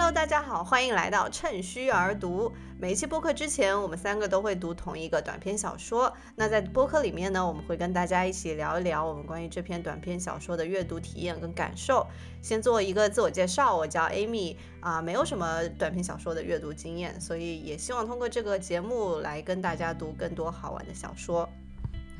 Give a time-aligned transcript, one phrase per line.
[0.00, 2.54] Hello，大家好，欢迎来到趁虚而读。
[2.78, 6.16] 每一期播客之前，我们三个都会读同一个短篇小说。
[6.36, 12.06] 那在播客里面呢，我们会跟大家一起聊一聊我们关于这篇短篇小说的阅读体验跟感受。
[12.40, 21.48] 先做一个自我介绍，我叫 Amy 啊，没有什么短篇小说的阅读经验，所以也希望通过这个节目来跟大家读更多好玩的小说。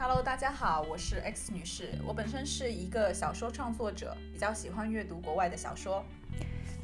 [0.01, 6.05] Hello，大家好，我是 X 女士，我本身是一个小说创作者，比较喜欢阅读国外的小说。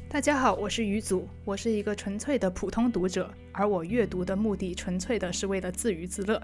[0.07, 6.41] 大家好，我是于祖，我是一个纯粹的普通读者，而我阅读的目的纯粹的是为了自娱自乐。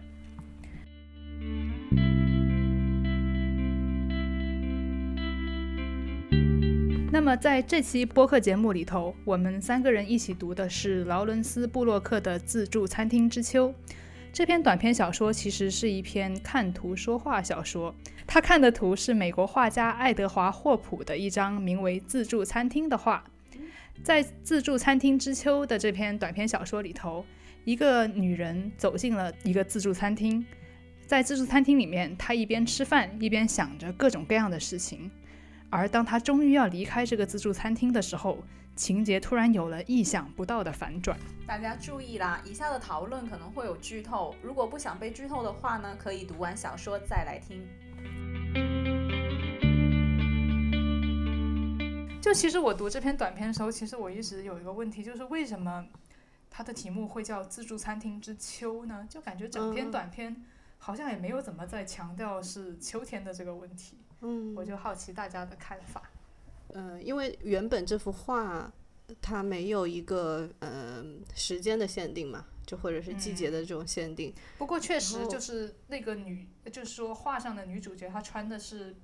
[7.14, 13.70] 那么在这期播客节目里头，我们三个人一起读的是劳伦斯·布洛克的《自助餐厅之秋》。
[14.34, 17.96] 这篇短篇小说其实是一篇看图说话小说，
[18.28, 23.24] 他看的图是美国画家爱德华·霍普的一张名为《自助餐厅》的画。
[24.04, 27.26] 在《自助餐厅之秋》的这篇短篇小说里头，
[27.66, 30.44] 一个女人走进了一个自助餐厅，
[31.06, 35.12] 在自助餐厅里面，她一边吃饭一边想着各种各样的事情。
[35.70, 38.44] 而当她终于要离开这个自助餐厅的时候，
[38.76, 41.16] 情节突然有了意想不到的反转。
[41.46, 47.62] 大家注意啦，以下的讨论可能会有剧透，如果不想被剧透的话呢，可以读完小说再来听。
[52.22, 55.86] 就其实我读这篇短篇的时候，其实我一直有一个问题，就是为什么
[56.50, 59.08] 它的题目会叫《自助餐厅之秋》呢？
[59.10, 60.46] 就感觉整篇嗯短篇
[60.78, 63.98] 好像也没有怎么在强调是秋天的这个问题。
[64.22, 66.04] 嗯我就好奇大家的看法。
[66.74, 68.72] 嗯，因为原本这幅画
[69.20, 74.32] 它没有一个嗯、时间的限定嘛，就或者是季节的这种限定。
[74.60, 78.96] 不过确实就是那个女，就是说画上的女主角，她穿的是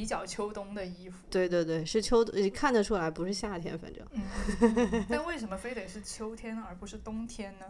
[0.00, 1.18] 比较秋冬的衣服。
[1.28, 4.02] 对对对，是秋，你看得出来不是夏天，反正。
[4.12, 7.66] 嗯，但为什么非得是秋天而不是冬天呢？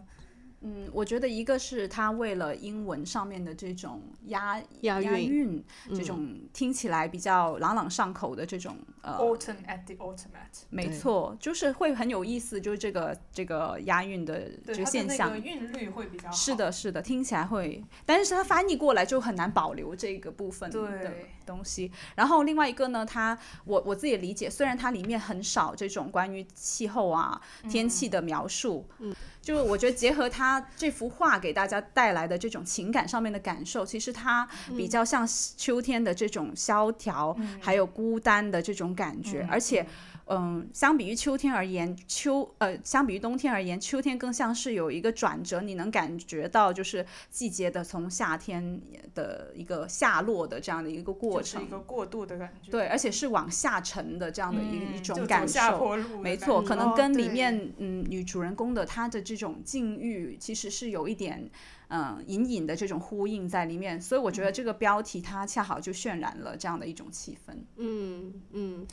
[0.63, 15.47] 嗯，我觉得一个是他为了英文上面的这种押押韵这种听起来比较朗朗上口的这种呃 Autumn at the 对没错，就是会很有意思，就是这个这个押韵的这个现象那个。
[15.47, 16.35] 韵律会比较好。
[16.35, 21.13] 是，的，是的，听起来会，但是它翻译过来就很难保留这个部分的
[21.47, 21.91] 东西。
[22.17, 34.47] 然后另外一个呢，它我我自己理解，虽然它里面很少这种关于气候啊、天气的描述，嗯，就我觉得结合他这幅画给大家带来的这种情感上面的感受，其实它
[34.77, 39.87] 比较像秋天的这种萧条，还有孤单的这种感觉，而且。
[40.33, 48.81] 嗯，相比于秋天而言，秋呃，相比于冬天而言，秋天更像是有一个转折，你能感觉到就是季节的从夏天
[49.13, 52.71] 的一个下落的这样的一个过程就是一，个过渡的感觉。
[52.71, 55.55] 对，而且是往下沉的这样的一、嗯，一种感受。
[55.55, 61.51] 下坡路的没错，可能哦跟里对面嗯女主人公的她的这种境遇其实是有一点
[61.89, 67.57] 嗯隐隐的这种呼应在里面，所以我觉得这个标题它恰好就渲染了这样的一种气氛。
[67.77, 68.87] 嗯嗯，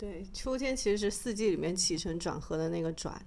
[0.00, 3.22] 对，秋天其实是四季里面起承转合的那个转，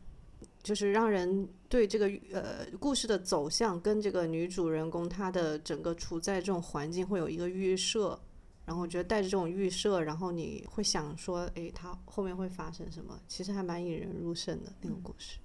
[0.63, 8.19] 就是让人对这个呃故事的走向跟这个女主人公她的整个处在这种环境会有一个预设。
[8.65, 13.19] 然后我觉得带着这种预设，然后你会想说，诶，她后面会发生什么？
[13.27, 15.37] 其实还蛮引人入胜的那个故事。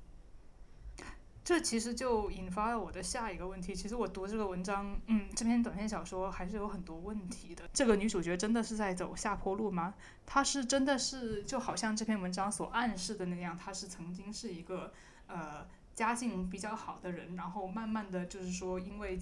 [1.48, 3.74] 这其实就引发了我的下一个问题。
[3.74, 7.66] 其实我读这个文章，嗯，这篇短篇小说还是有很多问题的。
[7.72, 9.94] 这个女主角真的是在走下坡路吗？
[10.26, 14.92] 她是真的是就好像这篇文章所暗示的那样，她是曾经是一个
[15.26, 19.18] 呃家境比较好的人，然后慢慢的就是说因为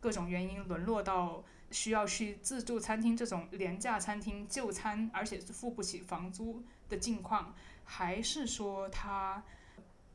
[0.00, 9.44] 各种原因沦落到需要去自助餐厅这种廉价餐厅就餐，而且是付不起房租的境况，还是说她？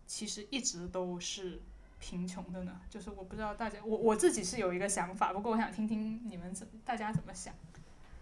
[0.07, 1.62] 其实一直都是
[2.00, 2.79] 贫穷的呢？
[2.90, 7.53] 就是我不知道大家，我我自己是有一个想法，不过我想听听你们怎大家怎么想。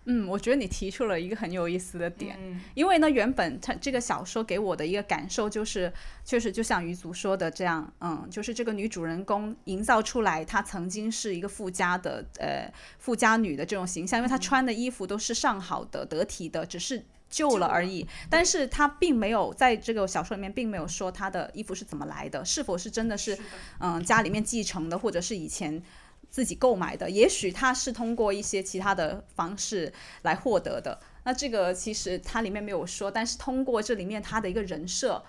[0.08, 5.92] 嗯，我觉得你提出了一个很有意思的点，嗯因为呢，原本它这个小说给我的一个感受就是，
[6.24, 17.04] 确实就像鱼足说的这样，嗯，就是这个女主人公营造出来她曾经是一个富家的呃富家女的这种形象，因为她穿的衣服都是上好的、得体的，只是。
[17.36, 23.38] 旧了而已，但是他并没有在这个小说里面并没有说他的衣服是怎么来的，是否是真的是
[23.80, 25.84] 嗯家里面继承的，或者是以前
[26.30, 29.92] 自己购买的，也许他是通过一些其他的方式
[30.22, 30.98] 来获得的。
[31.26, 35.22] 那这个其实它里面没有说，但是通过这里面他的一个人设，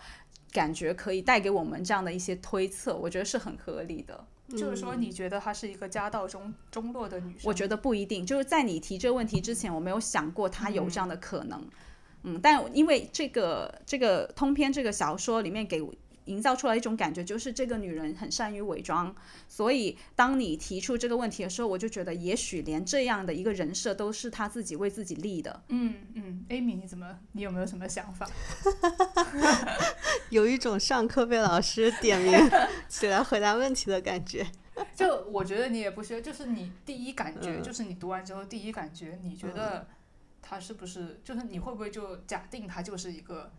[0.53, 4.25] 感觉可以带给我们这样的一些推测，我觉得是很合理的。
[4.51, 7.41] 就是说，你觉得她是一个家道中中落的女生？
[7.43, 11.59] 我觉得不一定，就是在你提这个问题之前，我没有想过她有这样的可能。
[11.61, 11.71] 嗯，
[12.43, 15.83] 但因为这个这个通篇这个小说里面给
[16.25, 19.15] 营造出来一种感觉，就是这个女人很善于伪装，
[19.49, 25.63] 所以当你提出这个问题的时候，我就觉得也许连这样的一个人设都是她自己为自己立的。
[25.69, 28.29] 嗯嗯，Amy，你怎么，你有没有什么想法？
[30.31, 32.35] 有一种上课被老师点名
[32.89, 34.45] 起来回答问题的感觉。
[34.95, 39.87] 就我觉得你也不需要，就是你第一感觉，就是你读完之后第一感觉，你觉得
[40.49, 43.51] 他是不是，就是你会不会就假定他就是一个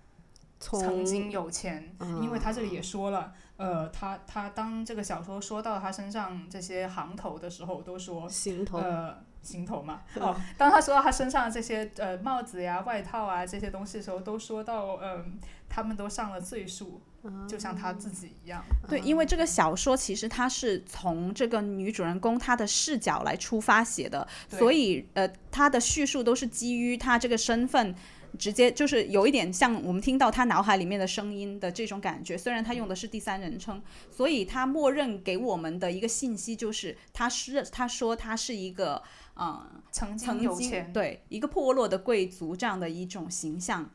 [0.60, 1.94] 曾经有钱？
[2.22, 10.02] 因为他这里也说了，呃，他他当这个小说说到他身上这些行头的时候，都说行头，呃，行头嘛。
[10.20, 15.40] 哦，当他说到他身上这些呃帽子呀、外套啊这些东西的时候，都说到嗯，
[15.70, 17.02] 他们都上了岁数。
[17.46, 27.94] 就像他自己一样，对，因为这个小说其实它是从这个女主人公她的视角来出发写的，所以呃，她的叙述都是基于她这个身份，
[28.40, 32.38] 直接就是有一点像我们听到她脑海里面的声音的这种感觉。
[32.38, 39.04] 虽然她用的是第三人称，所以她默认给我们的一个信息就是，她是她说她是一个
[39.40, 43.90] 嗯，曾经有钱，对，一个破落的贵族这样的一种形象。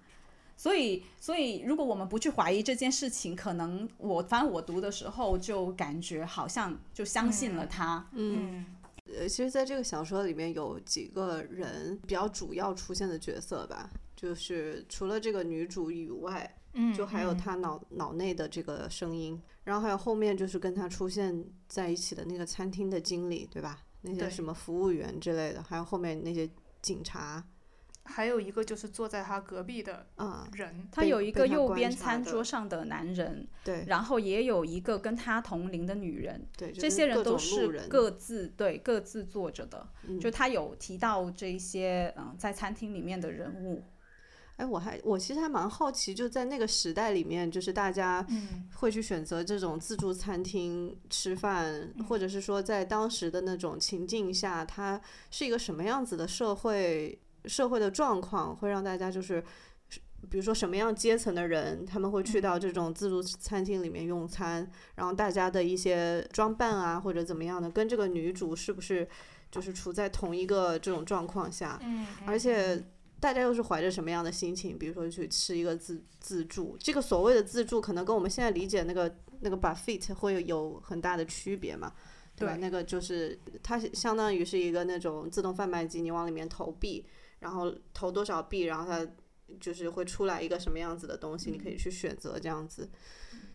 [0.54, 8.06] 所以，所以如果我们不去怀疑这件事情，可能我反正我读的时候就感觉好像就相信了他。
[8.12, 8.64] 嗯，
[9.06, 23.80] 呃，其实，在这个小说里面有几个人比较主要出现的角色吧，就是除了这个女主以外，嗯，就还有她脑脑内的这个声音，然后还有后面就是跟她出现在一起的那个餐厅的经理，对吧？
[24.02, 26.48] 那些什么服务员之类的，还有后面那些
[26.80, 27.42] 警察。
[28.04, 30.04] 还有一个就是坐在他隔壁的
[30.54, 39.88] 人，他有一个右边餐桌上的男人，对，然后也有一个跟他同龄的女人，对，这些人都是各自对各自坐着的，
[40.20, 43.84] 就他有提到这些嗯在餐厅里面的人物。
[44.56, 48.26] 哎，我还我其实还蛮好奇，就在那个时代里面，就是大家
[48.76, 55.00] 会去选择这种自助餐厅吃饭，或者是说在当时的那种情境下，它
[55.30, 57.18] 是一个什么样子的社会？
[57.44, 59.42] 社会的状况会让大家就是，
[60.30, 69.08] 比如说什么样阶层的人，他们会去到这种自助餐厅里面用餐，然后大家的一些装扮啊或者怎么样的，跟这个女主是不是
[69.50, 71.80] 就是处在同一个这种状况下？
[71.82, 72.80] 嗯，而且
[73.22, 74.76] 大家又是怀着什么样的心情？
[74.76, 81.92] 比如说去吃一个自自助，这个所谓的自助，可能跟我们现在理解那个那个 buffet 会有很大的区别嘛？
[82.34, 82.56] 对吧？
[82.56, 87.06] 那个就是它相当于是一个那种自动贩卖机，你往里面投币。
[87.38, 89.06] 然后投多少币，然后它
[89.60, 92.90] 就是会出来一个什么样子的东西，你可以去选择这样子，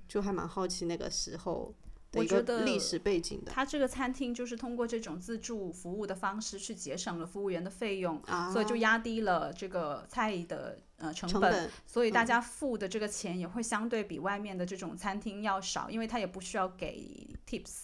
[0.07, 1.75] 就还蛮好奇那个时候
[2.11, 3.51] 的一个历史背景的。
[3.51, 8.21] 它这个餐厅就是通过这种自助服务的方式去节省了服务员的费用，
[8.51, 17.83] 所以就压低了这个菜的呃成本，所以大家付的这个钱也会相对比外面的这种餐厅要少，因为他也不需要给 tips。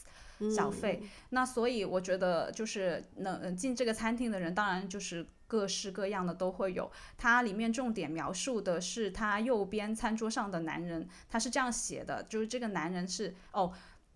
[0.53, 6.91] 小费，那所以我觉得就是能进这个餐厅的人，当然就是各式各样的都会有。
[7.17, 13.71] 它里面重点描述的是他右边餐桌上的男人，他是这样写的，就是这个男人是哦，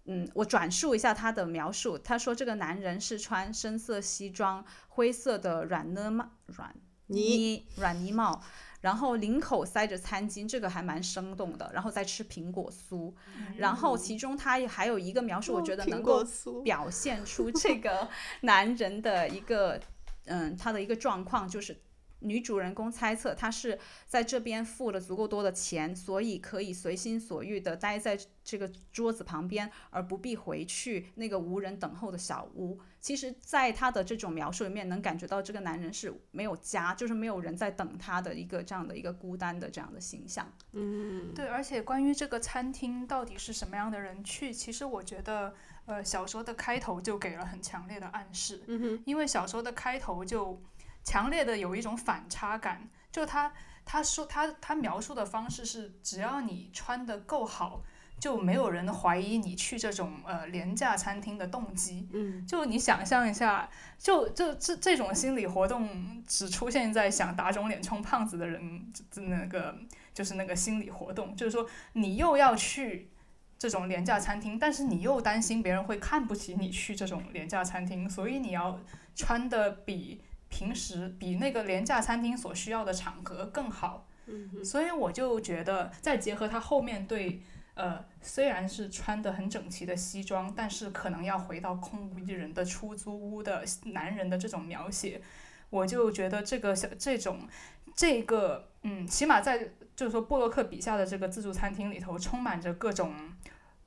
[0.08, 6.76] 嗯，我转述一下他的描述，他说这个男人是穿深色西装、灰色的软呢帽、软
[7.08, 8.42] 呢软呢帽。
[8.80, 11.70] 然后领口塞着餐巾，这个还蛮生动的。
[11.74, 13.12] 然后再吃苹果酥，
[13.58, 16.24] 然后其中他还有一个描述，我觉得能够
[16.64, 18.08] 表现出这个
[18.42, 19.82] 男人的一个，
[20.26, 21.82] 嗯，他的一个状况，就是
[22.20, 32.80] 女主人公猜测他是在这边付了足够多的钱，所以可以随心所欲的待在这个桌子旁边，而不必回去那个无人等候的小屋。
[33.00, 40.52] 其实，在他的这种描述里面，能感觉到这个男人是没有家，就是没有人在等他的一个这样的一个孤单的这样的形象。
[40.74, 41.48] 嗯，对。
[41.48, 45.54] 而且关于这个餐厅到底是什么样的人去，其实我觉得，
[45.86, 48.64] 呃，小说的开头就给了很强烈的暗示。
[48.68, 49.04] 嗯哼。
[49.06, 50.62] 因为小说的开头就
[51.08, 53.54] 强烈的有一种反差感，就他
[53.86, 57.82] 他说他他描述的方式是，只要你穿的够好。
[58.20, 62.10] 就没有人怀疑你去这种呃廉价餐厅的动机。
[62.12, 69.78] 嗯，就你想象一下，就就这这种心理活动只出现在想打肿脸充胖子的人那个
[70.16, 73.12] 就是那个心理活动，就是说你又要去
[73.60, 78.80] 这种廉价餐厅，但是你又担心别人会看不起你去这种廉价餐厅，所以你要
[79.16, 84.08] 穿的比平时比那个廉价餐厅所需要的场合更好。
[84.26, 87.42] 嗯，所以我就觉得再结合他后面对。
[87.80, 95.22] 呃，虽然是穿的很整齐的西装，但是可能要回到空无一人的出租屋的男人的这种描写，
[95.70, 97.48] 我就觉得这个小这种
[97.96, 103.14] 这个嗯，起码在就是说布洛克笔下的这个自助餐厅里头，充满着各种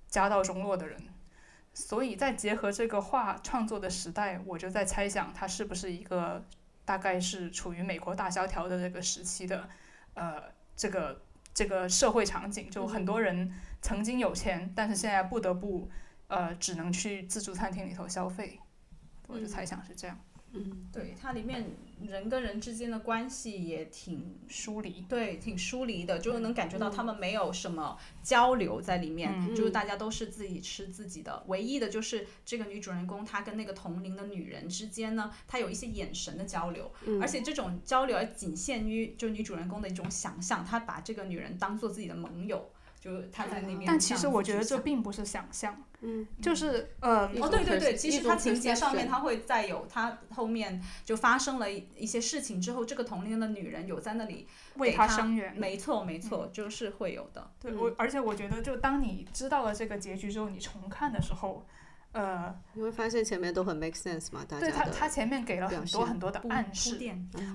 [0.06, 0.96] 家道中落的人。
[1.80, 6.44] 所以再结合这个画创作的时代，我就在猜想，它是不是一个
[6.84, 9.66] 大概是处于美国大萧条的这个时期的，
[10.12, 10.42] 呃，
[10.76, 11.22] 这个
[11.54, 15.88] 这个社会场景，就很多人曾经有钱，但是现在不得不
[16.28, 18.60] 呃，只能去自助餐厅里头消费。
[19.26, 20.18] 我就猜想是这样。
[20.52, 21.64] 嗯，对，它里面
[22.06, 29.54] 人跟人之间的关系也挺疏离，对，挺疏离的，就是能感觉到他们没有什么交流在里面，嗯。
[29.54, 31.44] 就是大家都是自己吃自己的。
[31.48, 36.90] 唯一的就是这个女主人公她跟那个同龄的女人之间呢，她有一些眼神的交流，
[37.20, 43.84] 而且这种交流还仅限于就女主人公的一种想象，她把这个女人当做自己的盟友，就是她在那边。
[43.86, 55.56] 但其实我觉得这并不是想象，嗯，就是呃，哦，对对对，其实种它情节上面它会再有，他后面就发生了一一些事情之后，这个同龄的女人有在那里为他给她声援。
[55.56, 57.50] 没错没错，就是会有的。
[57.58, 61.66] 对我，而且我觉得，就当你知道了这个结局之后，你重看的时候，
[62.12, 66.98] 呃，你会发现前面都很 make sense 嘛，大家对他，他前面给了很多很多的暗示。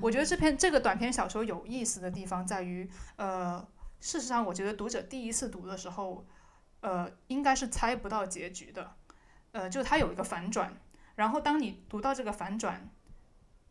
[0.02, 3.66] 我觉得这篇这个短篇小说有意思的地方在于，呃，
[4.06, 6.28] 事实上，我觉得读者第一次读的时候，
[6.82, 8.96] 呃，应该是猜不到结局的，
[9.52, 10.80] 呃，就它有一个反转，
[11.16, 12.88] 然后当你读到这个反转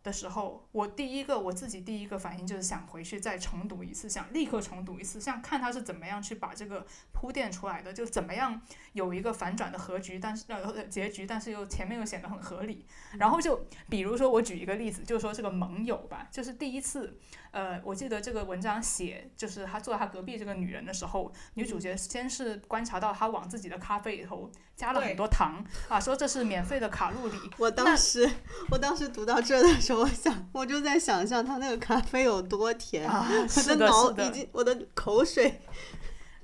[0.02, 8.60] 的时候，我第一个我自己第一个反应就是想回去再重读一次，想立刻重读一次，想看他是怎么样去把这个铺垫出来的，就怎么样
[8.92, 12.84] 有一个反转的合局，但是呃结局，但是又前面又显得很合理。
[13.18, 17.16] 然后就比如说我举一个例子，就是说这个盟友吧，就是第一次，
[17.54, 28.28] 呃，我记得这个文章写，就是他坐在他隔壁这个女人的时候，女主角先是观察到他往自己的咖啡里头加了很多糖啊，说这是免费的卡路里，我当时，
[28.72, 35.60] 我当时读到这的时候，我想，我就在想象他那个咖啡有多甜，啊，我的，脑已，经，我的口水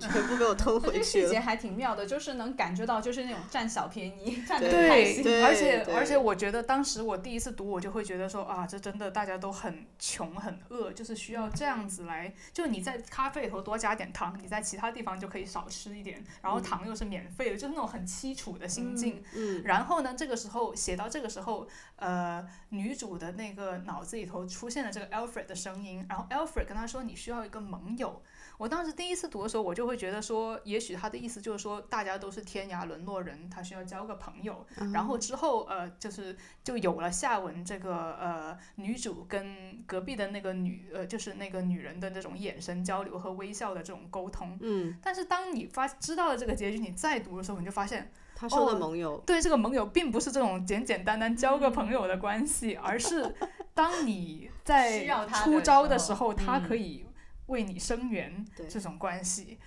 [0.08, 0.98] 全部给我吞这回去了。
[0.98, 5.22] 个细节还挺妙的，就是能感觉到就是那种占小便宜，占得对很开心。
[5.22, 19.22] 对而且而且我觉得当时我第一次读，我就会觉得说啊，这真的大家都很穷很饿，就是需要这样子来，就你在咖啡里头多加点糖，你在其他地方就可以少吃一点，然后糖又是免费的，就是那种很凄楚的心境。
[19.34, 28.22] 嗯，然后呢，这个时候写到这个时候，呃，女主的那个脑子里头出现了这个 Alfred 的声音，然后 Alfred 跟她说你需要一个盟友。
[28.58, 34.64] 我当时第一次读的时候，我就会觉得说，也许他的意思就是说，大家都是天涯沦落人，他需要交个朋友。
[34.92, 44.56] 然后之后，呃，就是就有了下文这个呃，女主跟隔壁的那个女呃，就是那个女人的这种眼神交流和微笑的这种沟通。
[44.60, 48.10] 嗯，但是当你发知道了这个结局，你再读的时候，你就发现。
[48.32, 53.34] 他说的哦盟友，对这个盟友，并不是这种简简单单交个朋友的关系，而是
[53.74, 57.04] 当你 在需要他出招的时候时候，他嗯可以
[57.48, 59.58] 为你声援这种关系。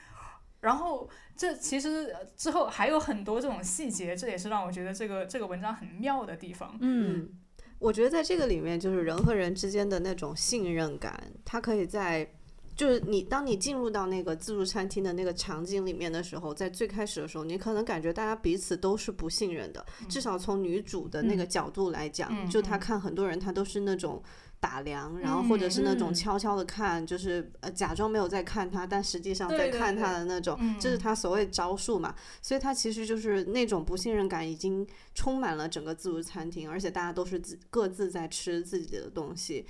[0.63, 6.75] 然后这其实呃之后还有很多这种细节，这也是让我觉得这个这个文章很妙的地方。
[6.81, 7.29] 嗯，
[7.77, 12.27] 我觉得在这个里面，就是人和人之间的那种信任感，它可以在。
[12.75, 19.85] 就是你，当你进入到那个自助餐厅的那个场景里面的时候，在最开始的时候，你可能感觉大家彼此都是不信任的。
[20.09, 24.23] 至少从女主的那个角度来讲，嗯就她嗯看很多人，她都是那种
[24.63, 32.15] 打量，然后或者是那种嗯悄悄的看，就是呃假装没有在看他，但实际上在看他的那种，嗯这是他所谓招数嘛。
[32.41, 39.65] 所以他其实就是那种不信任感已经充满了整个自助餐厅，而且大家都是自各自在吃自己的东西，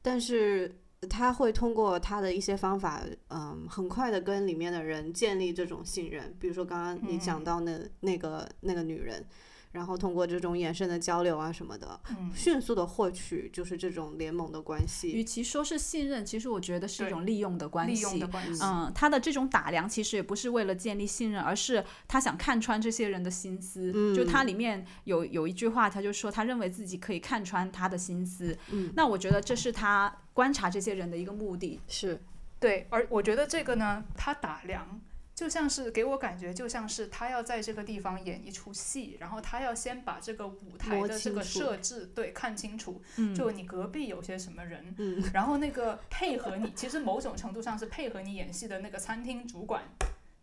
[0.00, 0.74] 但是。
[1.08, 6.34] 他会通过他的一些方法，嗯，很快的跟里面的人建立这种信任。
[6.40, 9.24] 比如说刚刚你讲嗯到那、那个那个女人，
[9.72, 15.12] 然后通过这种眼神的交流啊什么的，嗯，迅速的获取就是这种联盟的关系。
[15.12, 17.92] 与其说是信任，其实我觉得是一种利用的关系。
[17.94, 18.62] 利用的关系。
[18.62, 23.92] 嗯，他的这种打量其实也不是为了建立信任，而是他想看穿这些人的心思。
[23.94, 28.56] 嗯就他里面有有一句话，他就说他认为自己可以看穿他的心思。
[28.70, 31.78] 嗯，那我觉得这是他观察这些人的一个目的。
[31.86, 32.20] 是，
[32.58, 35.00] 对，而我觉得这个呢，他打量
[35.38, 49.84] 就像是给我感觉，就像是他要在这个地方演一出戏，然后他要先把这个舞台的这个设置对看清楚，嗯，就你隔壁有些什么人，嗯，然后那个配合你，其实某种程度上是配合你演戏的那个餐厅主管，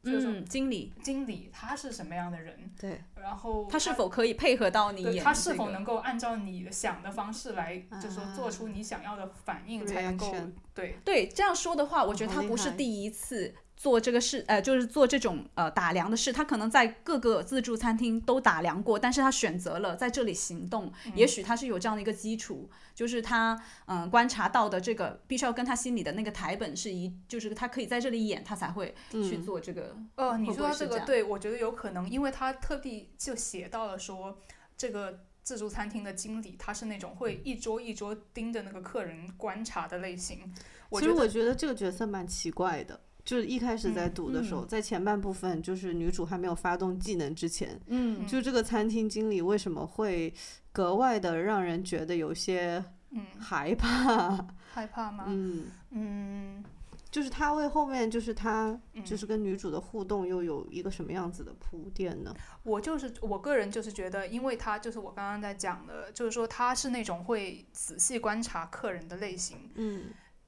[0.02, 0.94] 就是嗯，经理。
[1.04, 10.34] 经理他是什么样的人，对，然后他是否可以配合到你他是否能够按照你想的方式来，就是说做出啊你想要的反应，才能够
[10.74, 10.98] 对。
[11.04, 23.54] 对这样说的话，我觉得他不是第一次做这个事，呃，就是做这种呃打量的事，他可能在各个自助餐厅都打量过，但是他选择了在这里行动，也许他是有这样的一个基础，就是他
[23.86, 29.96] 嗯、呃观察到的这个必须要跟他心里的那个台本是一，就是他可以在这里演，他才会去做这个。
[30.16, 34.40] 呃，你说到这个对，我觉得有可能，因为他特地就写到了说，
[34.78, 40.52] 这个自助餐厅的经理他是那种会一桌一桌盯着那个客人观察的类型。
[40.90, 48.26] 我其实我觉得这个角色蛮奇怪的，就是一开始在读的时候，在前半部分，就是女主还没有发动技能之前，嗯。
[48.28, 50.32] 就这个餐厅经理为什么会
[50.72, 53.26] 格外的让人觉得有些嗯。
[53.40, 54.48] 害怕？
[54.72, 55.26] 害怕吗？
[55.28, 56.64] 嗯，嗯。
[57.10, 59.04] 就是他为后面就是他嗯。
[59.04, 62.32] 就是跟女主的互动又有一个什么样子的铺垫呢？
[62.62, 70.04] 我就是我个人就是觉得，因为他就是我刚刚在讲的，就是说他是那种会仔细观察客人的类型，嗯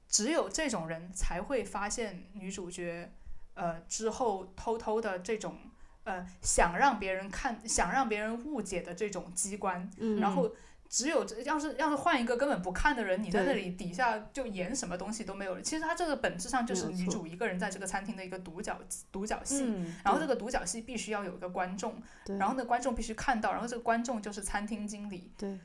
[0.08, 3.12] 只有这种人才会发现女主角，
[3.54, 5.56] 呃，之后偷偷的这种，
[6.04, 10.50] 呃，想让别人看，想让别人误解的这种机关，嗯，然后
[10.88, 15.60] 只有这要是要是换一个根本不看的人，你在那里底下就演什么东西都没有了。
[15.60, 18.80] 其实他这个本质上就是女主一个人在这个餐厅的一个独角
[19.12, 22.00] 独角戏，嗯，然后这个独角戏必须要有一个观众，
[22.38, 25.58] 然后呢观众必须看到，然后这个观众就是餐厅经理，对，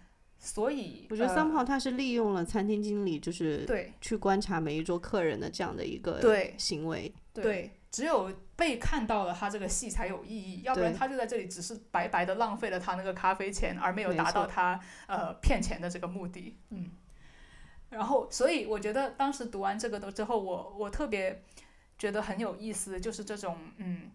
[0.46, 16.58] 所以我觉得呃三炮他是利用了餐厅经理就是对去观察每一桌客人的这样的一个对行为，对，只有被看到了他这个戏才有意义，要不然他就在这里只是白白的浪费了他那个咖啡钱，而没有达到他呃骗钱的这个目的。
[16.72, 16.92] 嗯，
[17.90, 21.42] 然后所以我觉得当时读完这个的之后，我我特别
[21.98, 24.12] 觉得很有意思，就是这种嗯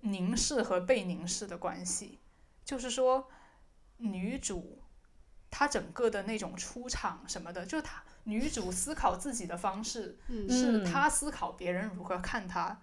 [0.00, 2.18] 凝视和被凝视的关系，
[2.64, 3.28] 就是说
[4.02, 4.82] 女主
[5.50, 10.18] 她整个的那种出场什么的，就是她女主思考自己的方式。
[10.28, 12.80] 嗯是她思考别人如何看她。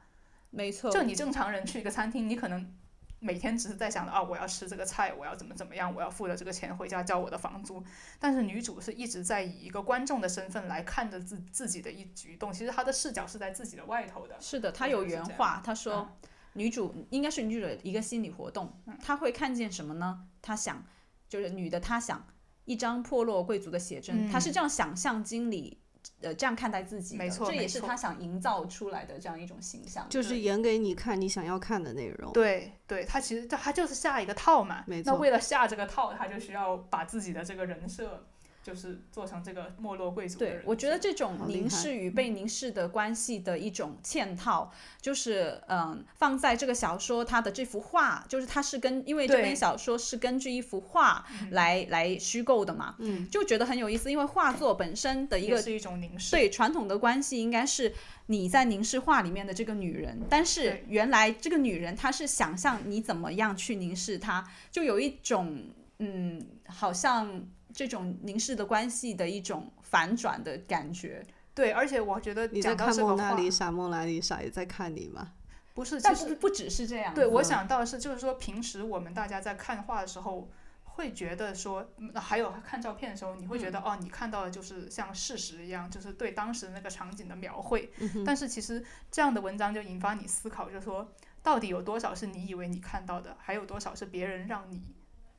[0.49, 0.89] 没错。
[0.89, 2.75] 就你正常人去一个餐厅，你可能
[3.19, 7.83] 每天只是在想着啊，我要吃这个菜，我要怎么怎么样，我要付了这个钱回家交我的房租。
[8.17, 14.35] 但是女主是一直在以一个观众的身份来看着自自己的一举一动，其实她的视角是在自己的外头的。
[14.39, 20.25] 是的，她有原话，她说、嗯女主应该是女主的一个心理活动，她会看见什么呢？
[20.41, 20.83] 她想，
[21.29, 22.27] 就是女的，她想
[22.65, 25.79] 一张破落贵族的写真，她是嗯这样想象经理。
[26.21, 30.07] 呃，这样看待自己的，没错这也是她想营造出来的这样一种形象。
[30.09, 32.31] 就是演给你看你想要看的内容。
[32.31, 34.83] 对对，她其实她就是下一个套嘛。
[34.87, 38.25] 没错那为了下这个套，她就需要把自己的这个人设，
[38.69, 56.29] 就是做成这个没落贵族的人对，我觉得这种凝视与被凝视的关系的一种嵌套，就是嗯，放在这个小说它的这幅画，就是它是跟因为这篇小说是根据一幅画来来虚构的嘛，嗯，就觉得很有意思，因为画作本身的一个是一种凝视。
[56.29, 57.91] 对传统的关系应该是
[58.27, 65.65] 你在凝视画里面的这个女人，但是原来这个女人她是想象你怎么样去凝视她，就有一种
[65.97, 71.25] 嗯，好像这种凝视的关系的一种反转的感觉。
[71.53, 75.33] 对，而且我觉得你在讲到看蒙娜丽莎，蒙娜丽莎也在看你吗？
[75.73, 80.49] 不是，但其实不不只是这样，对我想到的是，就是说平时我们大家在看画的时候，
[80.83, 87.91] 会觉得说，嗯还有看照片的时候，你会嗯觉得、哦，你看到的就是像事实一样，就是对当时那个场景的描绘。
[87.99, 91.09] 嗯但是其实这样的文章就引发你思考，就是说，
[91.43, 94.81] 到底有多少是你以为你看到的，还有多少是别人让你。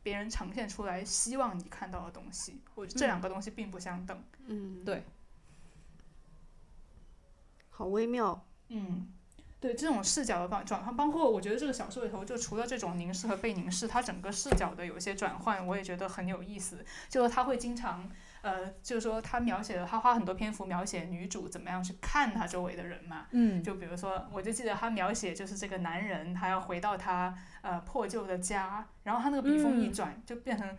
[0.02, 4.22] 别人呈现出来希望你看到的东西，我这两个东西并不相等。
[4.46, 5.04] 嗯，对，
[7.70, 8.46] 好微妙。
[8.68, 9.12] 嗯，
[9.60, 16.84] 对这种视角的转转换，包括我觉得这个小说里头，就除了这种凝视和被凝视，它整个视角的有一些转换，我也觉得很有意思。
[17.08, 18.08] 就是他会经常，
[18.42, 23.26] 呃，就是说他描写了，他花很多篇幅描写女主怎么样去看他周围的人嘛。
[23.30, 30.76] 嗯，就比如说，我就记得他描写就是这个男人，他要回到他呃破旧的家，然后他那个笔锋一嗯转，就变成。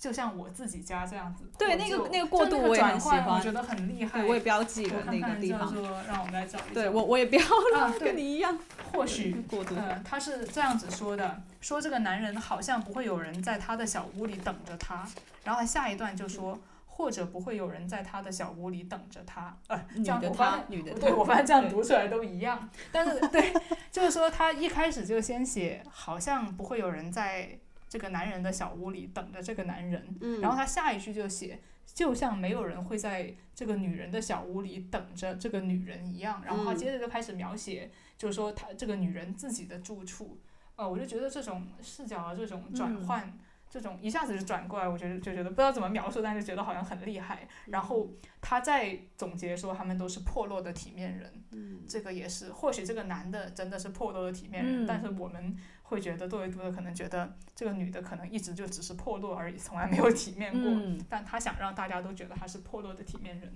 [0.00, 4.20] 就像我自己家这样子，对那个那个过就渡我也很喜转换我觉得很厉害。
[4.20, 5.72] 对我也标记我了那个地方。
[5.72, 6.74] 做让我们来找一找。
[6.74, 7.40] 对我我也标
[7.72, 8.58] 了，跟你一样。
[8.92, 9.76] 或许过渡。
[9.76, 15.06] 呃，他是这样子说的：说这个男人好像不会有人在他的小屋里等着他。
[15.44, 16.58] 然后他下一段就说，
[16.96, 19.54] 或者不会有人在他的小屋里等着他。
[19.68, 22.70] 呃，这女的样我发现，，她女的她，对我发现这样读出来都一样。
[22.90, 23.52] 但是对，
[23.92, 30.16] 就是说他一开始就先写，好像不会有人在这个男人的小屋里等着这个男人。
[30.22, 36.42] 嗯，然后他下一句就写，就像没有人会在这个女人的小屋里等着这个女人一样。
[36.46, 40.38] 然后他嗯接着就开始描写，就是说他这个女人自己的住处。
[40.76, 43.38] 呃，我就觉得这种视角啊这种转嗯换，
[43.76, 47.46] 这种一下子就转过来，我觉得就觉得不知道怎么描述，但是觉得好像很厉害。
[47.66, 48.08] 然后
[48.40, 60.72] 他在总结说他们都是破落的体面人，嗯，这个也是，或许这个男的真的是破落的体面人，但是我们会觉得作为读者可能觉得这个女的可能一直就只是破落而已，从来没有体面过，
[61.06, 63.52] 但他想让大家都觉得他是破落的体面人。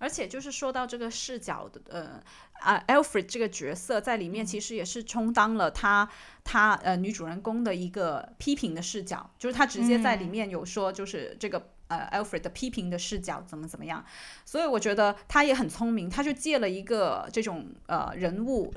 [0.00, 2.22] 而且就是说到这个视角的，呃
[2.54, 6.08] 啊，Alfred 这个角色在里面其实也是充当了他
[6.42, 14.02] 他呃女主人公的一个批评的视角，就是他直接在里面有说就是这个呃 Alfred 的批评的视角怎么怎么样，
[14.46, 18.72] 所以我觉得他也很聪明，他就借了一个这种呃人物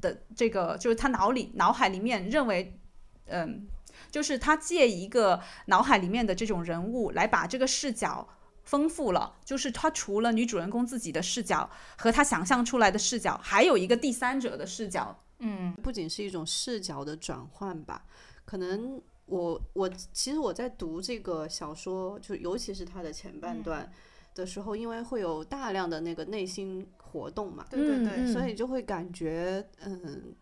[0.00, 2.78] 的这个就是他脑里脑海里面认为
[3.26, 3.66] 嗯，
[4.12, 8.28] 就是他借一个脑海里面的这种人物来把这个视角。
[8.64, 15.18] 丰富了，就是他除了女主人公自己的视角和他想象出来的视角，还有一个第三者的视角。
[15.42, 18.04] 嗯，不仅是一种视角的转换吧，
[18.44, 23.90] 可能我我其实我在读这个小说，就尤其是它的前半段
[24.34, 30.34] 的时候，因为会有大量的那个内心活动嘛，对对对，所以就会感觉，嗯，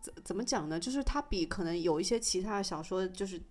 [0.00, 0.78] 怎怎么讲呢？
[0.78, 3.42] 就是它比可能有一些其他的小说，就是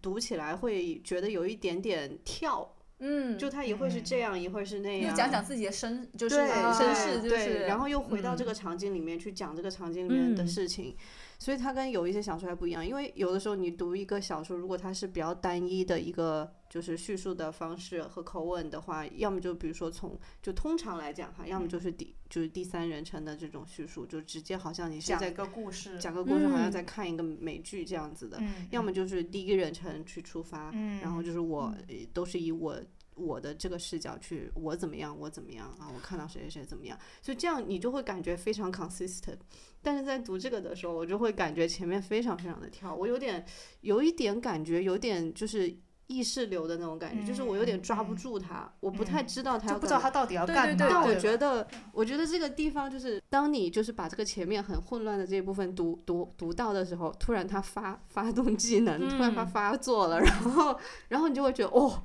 [0.00, 2.76] 读起来会觉得有一点点跳。
[3.00, 10.96] 嗯，就他一会是这样，一会是那样，又讲讲自己的身，就是身世，就是然后又回到这个场景里面去讲这个场景里面的事情，
[11.38, 31.72] 所以它跟有一些小说还不一样，因为有的时候你读一个小说，如果它是比较单一的一个就是叙述的方式和口吻的话，要么就比如说从就通常来讲哈，要么就是第就是第三人称的这种叙述，就直接好像你是在讲个故事，讲个故事，好像在看一个美剧这样子的，要么就是第一人称去出发，然后就是我
[32.12, 32.76] 都是以我。
[33.18, 35.90] 我的这个视角去，我怎么样，我怎么样啊？
[35.92, 39.38] 我看到谁谁谁怎么样，所以这样你就会感觉非常 consistent。
[39.82, 43.44] 但是在读这个的时候，我就会感觉前面非常非常的跳，我有点
[43.80, 45.72] 有一点感觉，有点就是
[46.08, 50.76] 意识流的那种感觉，就是我有点抓不住他，我不太知道他不知道他到底要干嘛。
[50.78, 60.78] 但我觉得，我觉得这个地方就是，当你就是把这个前面很混乱的这一部分读读读到的时候，突然他发发动技能，突然他发作了，然后
[61.08, 62.02] 然后你就会觉得哦。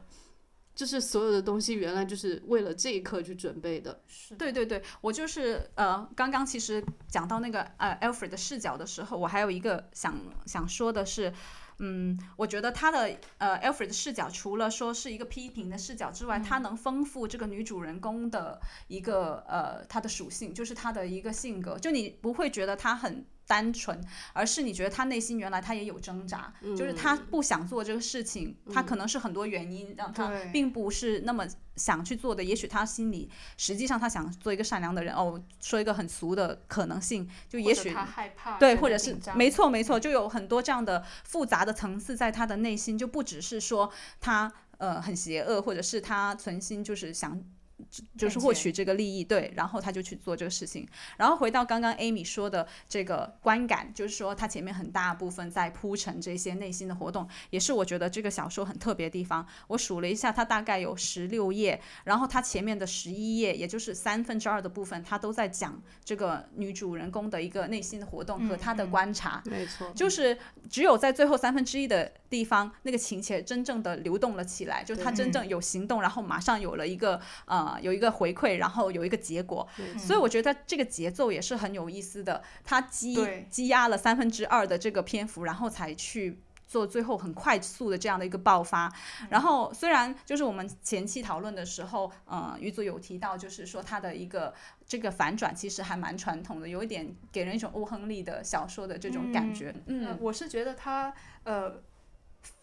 [0.75, 4.01] 就是所有的东西原来就是为了这一刻去准备的。
[4.07, 11.31] 是对对对，我就是呃，刚刚其实讲到那个呃，Alfred 的视角的时候，我还有一个想想说的是，
[11.79, 23.25] 嗯，我觉得他的呃，Alfred 的视角除了说是一个批评的视角之外，他能丰富这个女主人公的一个呃，她的属性，就是她的一个性格，就你不会觉得她很。
[23.53, 32.43] 单纯，而是你觉得他内心原来他也有挣扎，就是他不想做这个事情，他可能是很多原因让他并不是那么想去做的。
[32.43, 35.13] 也许他心里实际上他想做一个善良的人。
[35.13, 47.39] 哦，说一个很俗的可能性，就也许他害怕，对，或者是没错没错，就有很多这样的复杂的层次在他的内心，就不只是说他呃很邪恶，或者是他存心就是想。
[48.17, 50.87] 就是获取这个利益，对，然后他就去做这个事情。
[51.17, 59.45] 然后回到刚刚 Amy 说的这个观感，就是说他前面很大部分在铺陈这些内心的活动，也是我觉得这个小说很特别的地方。
[59.67, 69.41] 我数了一下，它大概有十六页，然后它前面的十一页，也就是三分之二的部分，它都在讲这个女主人公的一个内心的活动和她的观察。
[69.45, 70.37] 没错，就是
[70.69, 77.72] 只有在最后三分之一的地方，那个情节真正的流动了起来，就她真正有行动，然后马上有了一个呃。
[77.81, 82.41] 有一个回馈，然后有一个结果，所以我觉得这个节奏也是很有意思的。
[82.63, 83.17] 它积
[83.49, 88.91] 积压了三分之二的这个篇幅，然后才去做最后很快速的这样的一个爆发。
[89.29, 94.53] 然后虽然就是我们前期讨论的时候，嗯，于祖有提到，就是说他的一个
[94.87, 99.73] 这个反转其实还蛮传统的，有一点给人一种欧亨利的小说的这种感觉。
[99.87, 101.81] 嗯，我是觉得他呃。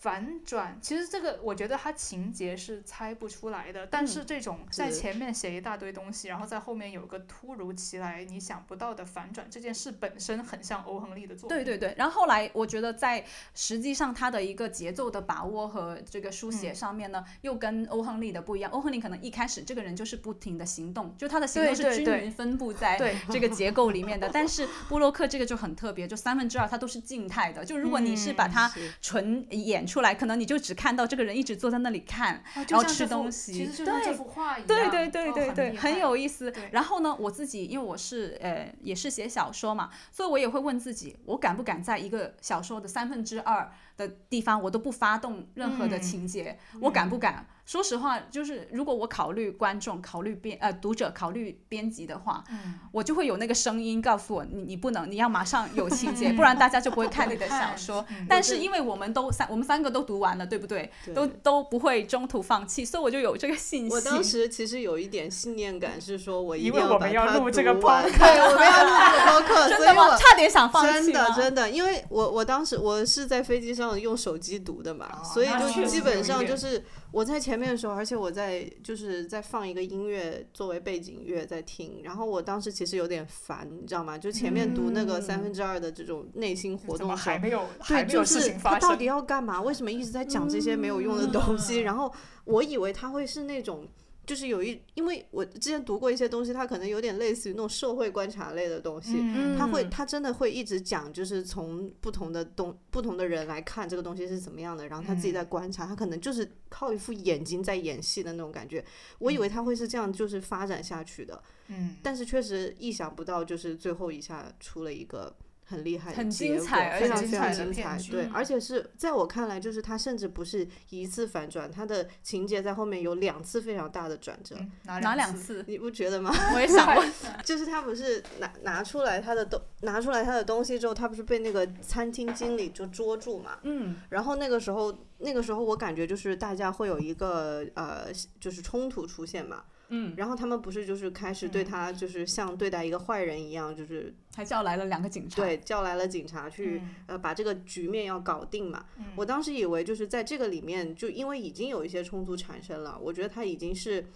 [0.00, 11.58] 反转，其实这个我觉得它情节是猜不出来的，但是这种在前面写一大堆东西，然后在后面有个突如其来你想不到的反转，这件事本身很像欧亨利的作品。
[11.58, 13.22] 对对对，然后后来我觉得在
[13.54, 18.72] 实际上他的一个节奏的把握和这个书写上面呢，又跟欧亨利的不一样。
[18.72, 22.98] 欧亨利可能一开始这个人就是不停的行动，就他的行动是均匀分布在
[23.30, 36.54] 这个结构里面的，但是布洛克这个就很特别，就三分之二他都是静态的，就如果你是把它纯演出来，可能你就只看到这个人一直坐在那里看，然后吃东西，其实就像这幅画一样，对对对对对，很有意思。
[36.70, 47.46] 然后呢，我自己因为我是呃也是写小说嘛，所以我也会问自己，我敢不敢在一个小说的三分之二的地方，我都不发动任何的情节，我敢不敢？
[47.66, 58.04] 说实话，就是如果我考虑观众、考虑编呃读者、考虑编辑的话，嗯，我就会有那个声音告诉我，你你不能，你要马上有情节， 不然大家就不会看你的小 说。
[58.10, 60.90] 嗯但是因为我们都三，我们三个都读完了，对不对？
[61.04, 63.90] 对都都不会中途放弃，所以我就有这个信心。
[63.90, 70.02] 我当时其实有一点信念感，是说我一定因为我们要把它录这个读完对，我们要录这个 播客，真的吗？
[70.02, 84.18] 所以我差点想放弃真的真的，因为我我当时我是在飞机上用手机读的嘛，哦所以就基本上就是我在前面的时候，而且我在就是在放一个音乐作为背景乐在听，然后我当时其实有点烦，你知道吗？
[84.18, 89.04] 就前面读那个三分之二的这种内心活动还，没有还对，没有事就是情发生他到底？
[89.04, 89.60] 要干嘛？
[89.60, 91.78] 为什么一直在讲这些没有用的东西？
[91.78, 92.12] 然后
[92.44, 93.86] 我以为他会是那种。
[94.30, 108.84] 就是有一，因为我之前读过一些东西，它可能有点类似于那种社会观察类的东西，嗯他会，他真的会一直讲，就是从不同的东、不同的人来看这个东西是怎么样的，然后他自己在观察，他可能就是靠一副眼睛在演戏的那种感觉。
[109.18, 115.34] 我以为他会是这样，就是发展下去的，嗯，但是确实意想不到，就是最后一下出了一个
[115.70, 124.56] 很厉害的很精彩非常非常精彩对，嗯而且是在我看来，就是它甚至不是一次反转，它的情节在后面有两次非常大的转折。
[124.58, 125.62] 嗯哪哪两次？
[125.62, 125.64] 次？
[125.68, 126.34] 你不觉得吗？
[126.54, 127.12] 我也想问。
[127.44, 133.58] 就是他不是拿拿出来他的东拿出来他的东西之后，他不是被那个餐厅经理就捉住嘛？
[133.62, 138.06] 嗯，然后那个时候，那个时候我感觉就是大家会有一个呃，
[138.40, 139.64] 就是冲突出现嘛。
[139.90, 145.42] 嗯，然后他们不是就是开始对他就是像对待一个坏人一样，就是还叫来了两个警察。
[145.42, 148.86] 对叫来了警察去、嗯呃把这个局面要搞定嘛。
[148.98, 154.06] 嗯我当时以为就是在这个里面，就因为已经有一些冲突产生了，我觉得他已经是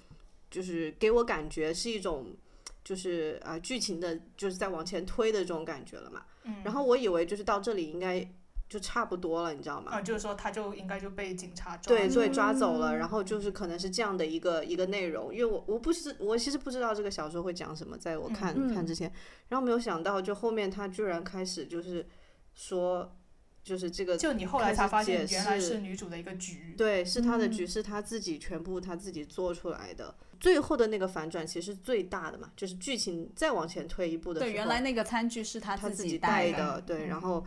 [0.50, 2.26] 就是给我感觉是一种
[2.84, 6.22] 就是啊、呃剧情的就是在往前推的这种感觉了嘛。
[6.44, 8.26] 嗯然后我以为就是到这里应该
[8.74, 9.92] 就差不多了，你知道吗？
[9.92, 18.74] 啊，就是说他就应该就被警察抓对对，住抓走了，然后就是可能是这样的一个一个内容，因为我我不是我其实不知道这个小说会讲什么，在我看、嗯。
[18.74, 19.12] 看之前，
[19.46, 22.04] 然后没有想到就后面他居然开始就是
[22.52, 23.16] 说，
[23.62, 26.74] 就是这个就你后来才发现原来是女主的一个局。
[26.76, 27.52] 对，是她的嗯。
[27.52, 30.12] 局，是她自己全部她自己做出来的。
[30.40, 37.20] 最后的那个反转其实最大的嘛，就是剧情再往前推一步的时候，对，原来那个餐具是他他自己带带的，对，然嗯。
[37.20, 37.46] 后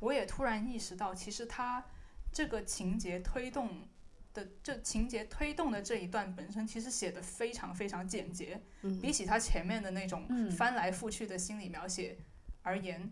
[0.00, 1.84] 我也突然意识到，其实他
[2.32, 3.88] 这个情节推动
[4.34, 12.18] 的这情节推动的这一段本身，其实写的非常非常简洁，嗯比起他前面的那种嗯翻来覆去的心理描写
[12.62, 13.10] 而言，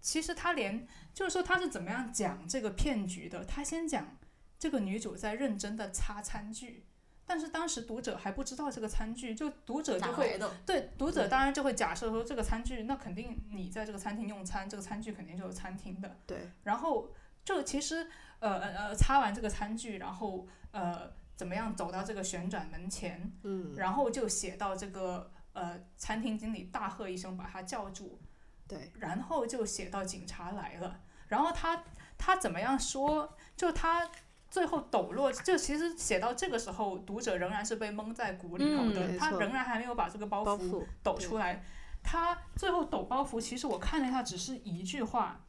[0.00, 4.18] 其实他连就是说他是怎么样讲这个骗局的，他先讲
[4.58, 6.84] 这个女主在认真的擦餐具。
[7.28, 10.40] 但是当时读者还不知道这个餐具，就读者就会。
[10.64, 16.16] 对读者当然就会假设说这个餐具，那肯定你在这个餐厅用餐，这个餐具肯定就是餐厅的。
[16.26, 17.10] 对，然后
[17.44, 28.18] 就其实呃呃呃擦完这个餐具，然后呃怎么样走到这个旋转门前，嗯，然后就写到这个呃餐厅经理大喝一声把他叫住，
[28.66, 31.84] 对，然后就写到警察来了，然后他
[32.16, 34.10] 他怎么样说，就他。
[34.50, 41.62] 最后抖落，就其实写到这个时候，读者仍然是被蒙在鼓里头的，他嗯没错仍然还没有把这个包袱抖出来。
[42.02, 45.44] 他最后抖包袱，其实我看了一下，只是一句话，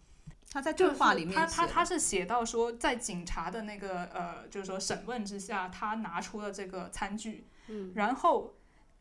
[0.52, 8.56] 他在对就是话里面他他他是写到说，在警察的那个呃，就是说审问之下，他拿出了这个餐具，嗯，然后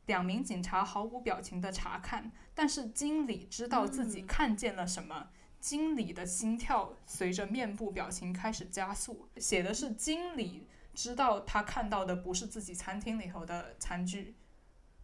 [0.07, 5.29] 两名警察毫无表情的查看，但是经理知道自己看见了什么。
[5.61, 14.35] 经理的心跳随着面部表情开始加速，写的是经理知道他看到的不是自己餐厅里头的餐具，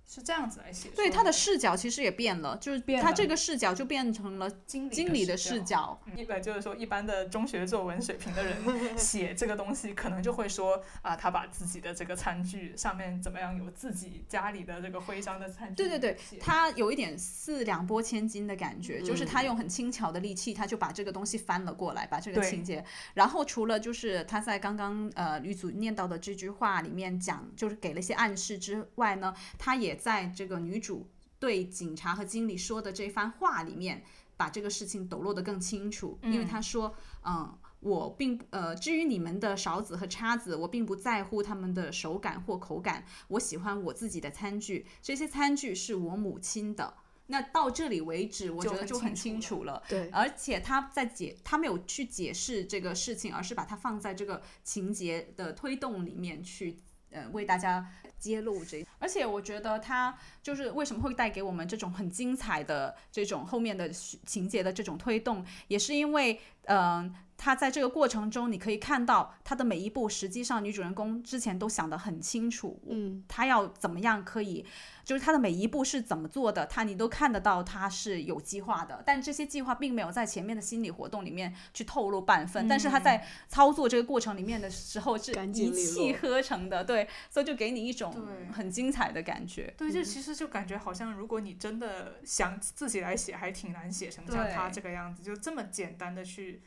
[0.07, 0.89] 是这样子来写。
[0.95, 6.01] 对他的视角其实也变了，就是变他这个视角就变成了经理经理的视视角。
[6.17, 8.57] 一般就是说，一般的中学作文水平的人
[8.99, 22.85] 写这个东西，可能就会说啊，他把自己的这个餐具上面怎么样有自己家里的这个徽章的餐具对对对，他有一点四两拨千斤的感觉，就是他嗯用很轻巧的力气，他就把这个东西翻了过来，把这个情节。
[23.15, 34.03] 然后除了就是他在刚刚呃女主念到的这句话里面讲，就是给了一些暗示之外呢，他也在这个女主对警察和经理说的这番话里面，
[34.37, 37.59] 把这个事情抖落得更清楚，因为嗯他说，嗯。
[37.81, 43.05] 我并不呃，至于你们的勺子和叉子，我并不在乎他们的手感或口感。
[43.29, 46.95] 我喜欢我自己的餐具，这些餐具是我母亲的。
[47.27, 49.83] 那到这里为止，我觉得就很清楚清楚了。
[49.87, 56.81] 对，而且他在解，他没有去解释这个事情，而是把它放在这个情节的推动里面去，
[57.15, 57.87] 呃，为大家
[58.19, 58.87] 揭露这。
[58.99, 74.65] 而且我觉得他就是为什么会带给我们这种很精彩的这种后面的情节的这种推动，也是因为，嗯、他在这个过程中，你可以看到他的每一步，实际上女主人公之前都想得很清楚，嗯，他要怎么样可以，
[75.05, 89.75] 就是他的每一步是怎么做的，他你都看得到他是有计划的，但这些计划并没有在前面的心理活动里面去透露半分，但是他在操作这个过程里面的时候是一气呵成的，对，所以就给你一种很精彩的感觉。
[89.77, 96.63] 对，这其实就感觉好像，如果你真的想自己来写，还挺难写成像他这个样子，就这么简单的去，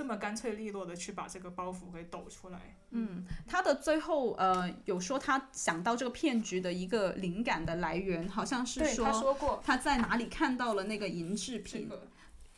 [0.00, 2.58] 这么干脆利落的去把这个包袱给抖出来。
[2.92, 11.86] 嗯，他的最后呃有说他想到这个骗局的一个灵感的来源，好像是说，他说过，他在哪里看到了那个银制这品。
[11.86, 12.08] 个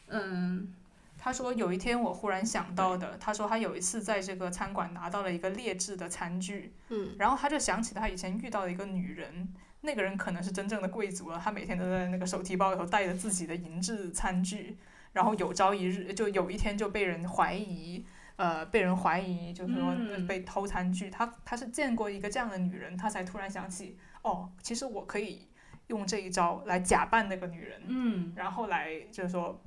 [0.07, 0.73] 嗯，
[1.19, 14.77] 他说有一天我忽然想到的，他说他有一次在这个餐馆拿到了一个劣质的餐具，嗯，然后他就想起他以前遇到的一个女人，那个人可能是真正的贵族了，他每天都在那个手提包里头带着自己的银质餐具，
[15.13, 18.05] 然后有朝一日就有一天就被人怀疑。
[18.37, 25.47] 呃，被人怀疑，就是说嗯被偷餐具，他他是见过一个这样的女人，他才突然想起，哦，其实我可以
[25.89, 29.63] 用这一招来假扮那个女人，嗯，然后来就是说，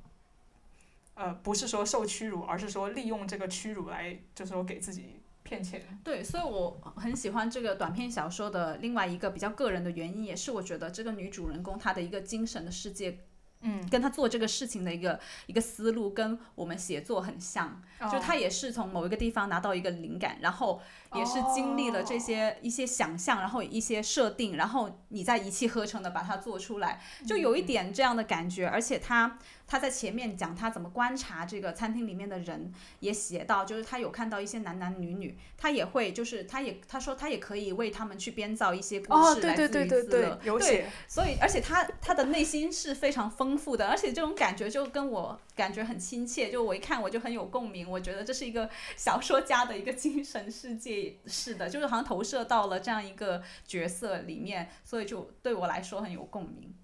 [1.14, 5.80] 呃，不是说受屈辱，而是说利用这个屈辱来，就是说给自己骗钱。
[6.04, 13.20] 对，所以我很喜欢这个短篇小说的另外一个比较个人的原因，也是我觉得这个女主人公她的一个精神的世界，
[13.66, 17.82] 嗯，跟他做这个事情的一个一个思路，跟我们写作很像。
[18.12, 20.80] 就他也是从某一个地方拿到一个灵感，然后
[21.14, 28.68] 也是经历了这些一些想象，然后一些设定，然后你再一气呵成的把它做出来，就有一点这样的感觉。
[28.68, 47.90] 而且他他在前面讲他怎么观察这个餐厅里面的人，也写到，就是他有看到一些男男女女，他也会就是他也他说他也可以为他们去编造一些故哦，事来自娱对对对自乐，，有对写，所以，而且他他的内心是非常丰富的，而且这种感觉就跟我感觉很亲切，就我一看我就很有共鸣。
[47.90, 56.74] 我觉得这是一个小说家的一个精神世界似的，就是好像投射到了这样一个角色里面，所以就对我来说很有共鸣。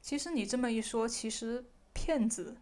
[0.00, 1.64] 其实你这么一说，其实
[1.98, 2.54] 骗子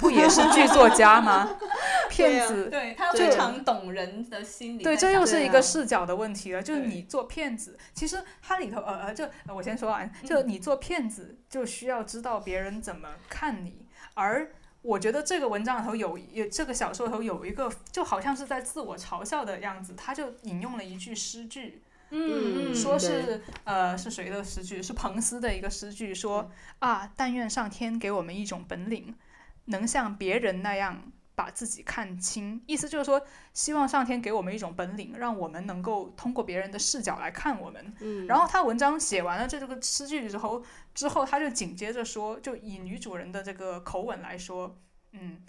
[0.00, 1.56] 不也是剧作家吗？
[2.10, 2.68] 骗子。
[2.68, 4.82] 对他对非常懂人的心理。
[4.82, 6.60] 对，这又是一个视角的问题了。
[6.60, 14.50] 就是你做骗子，其实它里头，呃呃，就呃我先说完，就你做骗子就需要知道别人怎么看你，而
[14.82, 24.82] 我觉得这个文章里头有，有这个小说里头有一个，就好像是在自我嘲笑的样子，他就引用了一句诗句，嗯，嗯说是呃是谁的诗句？
[24.82, 29.14] 是彭斯的一个诗句，说啊，但愿上天给我们一种本领，
[29.66, 32.62] 能像别人那样把自己看清。
[32.66, 33.20] 意思就是说，
[33.54, 37.94] 希望上天给我们一种本领，让我们能够通过别人的视角来看我们。
[38.00, 44.78] 嗯，然后他文章写完了这个诗句之后，之后他就紧接着说，就以女主人的这个口吻来说，
[45.12, 45.42] 嗯。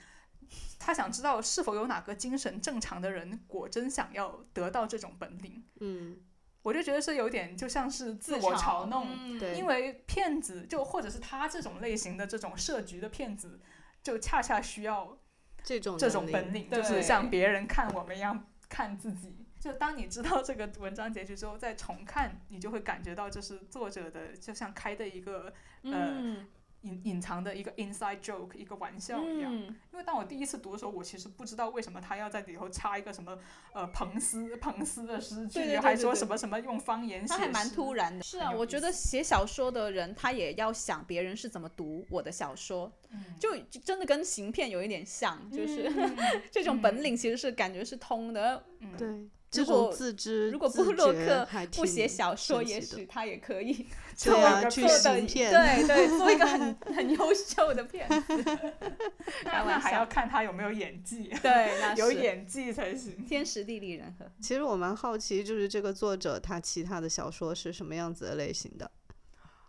[0.83, 6.17] 他想知道是否有哪个精神正常的人果真想要得到这种本领，嗯，
[6.63, 13.59] 我就觉得是有点就像是自我嘲弄，嗯因为骗子就或者是他这种类型的这种设局的骗子，
[14.03, 15.17] 就恰恰需要
[15.63, 19.45] 这种这种本领，就是像别人看我们一样看自己。
[19.59, 26.47] 就当你知道这个文章结局之后，再重看，你就会感觉到这是作者的，就像开的一个嗯
[26.81, 29.55] 隐隐藏的一个 inside joke，一个玩笑一样。
[29.55, 33.37] 嗯因为当我第一次读的时候，我其实不知道为什么他要在里头插一个什么
[33.73, 38.23] 呃彭斯彭斯的诗句，对对对还说什么什么用方言写诗，他还蛮突然的。
[38.23, 46.17] 是啊，我觉得写小说的人，他也要想别人是怎么读我的小说，嗯就就真的跟行骗有一点像，就是、嗯
[46.49, 48.63] 这种本领其实是感觉是通的。
[48.79, 53.85] 嗯对这种自知如果自布洛觉克不写小说，也许他也可以
[54.15, 58.45] 做对啊，个骗做的行骗，对对， 做一个很很优秀的骗子。
[59.43, 63.25] 那还要，看他有没有演技，对，那是有演技才行。
[63.25, 64.25] 天时地利人和。
[64.39, 68.89] 其实我蛮好奇，就是这个作者他其他的小说是什么样子的类型的，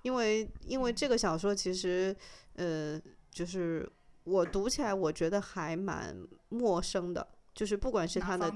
[0.02, 2.14] 因为因为这个小说其实
[2.54, 3.00] 呃，
[3.32, 3.90] 就是
[4.22, 6.16] 我读起来我觉得还蛮
[6.50, 8.50] 陌生的，就是不管是他的？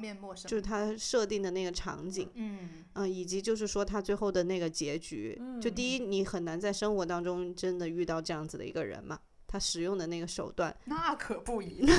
[0.49, 9.21] 就是他设定的那个场景，嗯，嗯、以及就是说他最后的那个结局，就第一你很难在生活当中真的遇到这样子的一个人嘛，
[9.57, 11.99] 他使用的那个手段，那可不一样。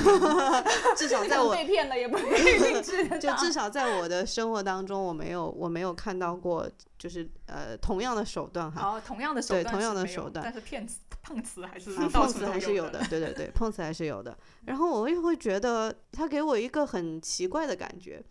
[0.96, 2.22] 至少 在我被骗了也不一
[2.62, 8.80] 定治得就至少在我的生活当中，我没有我没有看到过，就是呃同样的手段哈。
[8.82, 14.38] 好，同样的手段对同样的手段但是骗子碰瓷还是啊， 碰瓷还是有的，对对对，碰瓷还是有的。
[14.66, 18.24] 然后我也会觉得他给我一个很奇怪的感觉，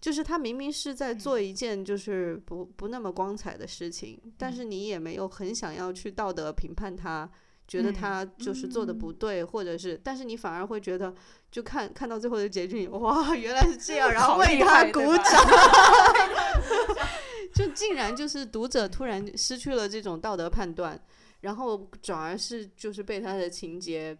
[0.00, 7.28] 就是他明明是在嗯做一件就是不不那么光彩的事情，但是你也没有很想要去道德评判他，
[7.68, 11.14] 觉得他就是做的不对，或者是，但是你反而会觉得，
[11.50, 15.44] 就看看到最后的结局，哇，原来是这样，然后为他鼓掌，
[17.54, 20.98] 就竟然就是读者突然失去了这种道德判断，
[21.42, 24.16] 然后转而是就是被他的情节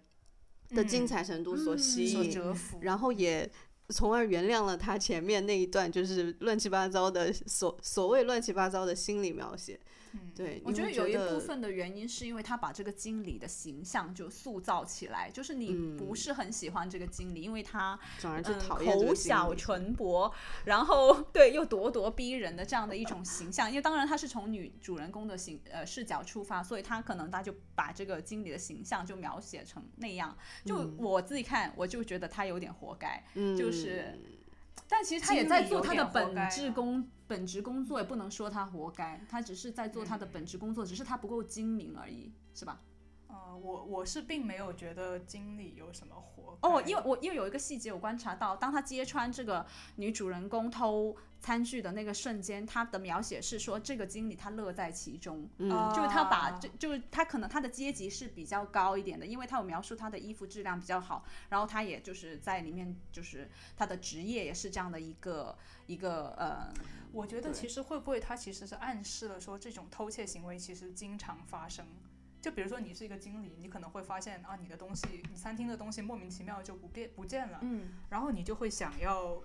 [0.68, 2.38] 的精嗯彩程度所吸引。
[2.82, 3.50] 然后也
[3.88, 9.80] 从而原谅了他前面那一段就是乱七八糟的所所谓乱七八糟的心理描写。
[10.12, 20.32] 嗯，对，我觉得有一部分的原因是因为他把这个经理的形象就塑造起来，就是你不是很喜欢这个经理，因为他嗯口小唇薄，
[20.64, 23.68] 然后对又咄咄逼人的这样的一种形象。
[23.68, 30.36] 因为当然他是从女主人公的形呃视角出发，所以他可能他就把这个经理的形象就描写成那样。
[30.64, 34.18] 就我自己看，我就觉得他有点活该，嗯就是。
[34.86, 42.80] 但其实他也在做他的本该啊质工本职工作，也不能说他活该，他只是在做他的本职工作，只是他不够精明而已，是吧？
[43.28, 49.66] 呃，我我是并没有觉得经理有什么活哦，因为我因为有一个细节我观察到，当他揭穿这个
[49.96, 65.56] 女主人公偷餐具的那个瞬间，他的描写是说这个经理他乐在其中，嗯就是他把啊这就是他可能他的阶级是比较高一点的，因为他有描述他的衣服质量比较好，然后他也就是在里面就是他的职业也是这样的一个
[65.86, 66.72] 一个呃，
[67.12, 71.86] 我觉得其实会不会他其实是暗示了说这种偷窃行为其实经常发生。
[72.40, 79.42] 就比如说你是一个经理，你可能会发现啊，你的东西，你餐厅的东西莫名其妙就不变不见了，嗯，然后你就会想要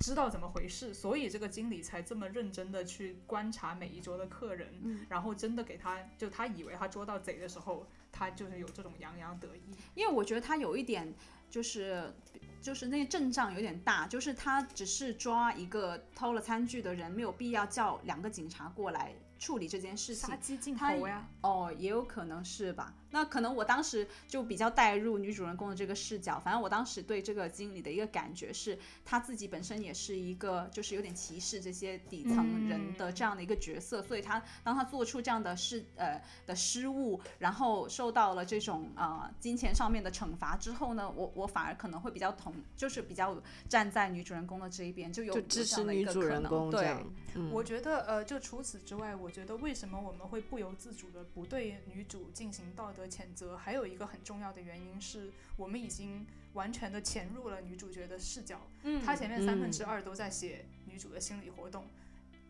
[0.00, 9.60] 知道怎么回事，所以这个经理才这么认真的去观察每一桌的客人，嗯然后真的给他，就他以为他捉到贼的时候，他就是有这种洋洋得意。
[9.94, 11.14] 因为我觉得他有一点
[11.50, 12.12] 就是
[12.60, 20.36] 就是那个阵仗有点大，就是他只是抓一个偷了餐具的人，没有必要叫两个警察过来处理这件事情杀。
[20.36, 22.94] 鸡儆他猴呀，哦，也有可能是吧。
[23.10, 47.12] 那可能我当时就比较带入女主人公的这个视角，反正我当时对这个经理的一个感觉是，他自己本身也是一个就是有点歧视这些底层人的这样的一个角色，所以他当他做出这样的事呃的失误，然后受到了这种呃金钱上面的惩罚之后呢，我我反而可能会比较同，就是比较站在女主人公的这一边，就有就支持女主人个可能对公这样。
[47.34, 58.60] 嗯我觉得呃，就除此之外，我觉得为什么我们会不由自主的不对女主进行道德谴责，还有一个很重要的原因是我们已经完全的潜入了女主角的视角。
[58.82, 61.86] 嗯她前面三分嗯之二都在写女主的心理活动。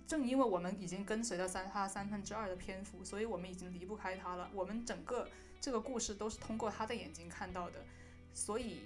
[0.06, 4.50] 正因为我们已经跟随了三她三分之二的篇幅，所以我们已经离不开她了。
[4.52, 5.28] 我们整个
[5.60, 7.84] 这个故事都是通过她的眼睛看到的，
[8.32, 8.80] 所以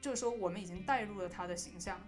[0.00, 2.00] 就是说我们已经带入了她的形象。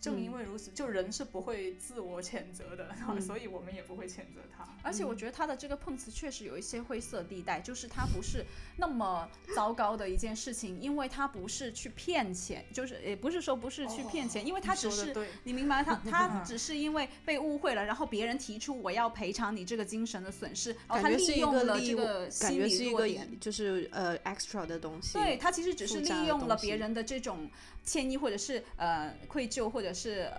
[0.00, 4.66] 正因为如此，就人是不会自我谴责的，嗯 所以我们也不会谴责他。
[4.82, 8.44] 而且我觉得他的这个碰瓷确实有一些灰色地带，就是他不是
[8.78, 23.38] 那么糟糕的一件事情，因为他不是去骗钱，就是也不是说不是去骗钱，因为他只是你明白他 他只是因为被误会了，然后别人提出我要赔偿你这个精神的损失，然后他利用了这个心理弱点。
[23.38, 25.12] 就是呃 extra 的东西。
[25.12, 27.50] 对他其实只是利用了别人的这种
[27.84, 30.30] 歉意，或者是呃愧疚，或者是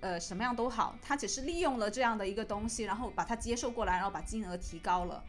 [0.00, 5.24] 呃什么样都好，他只是利用了这样的一个东西，然后把它接受过来，然后把金额提高了